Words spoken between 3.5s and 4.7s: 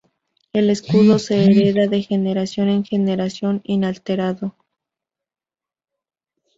inalterado.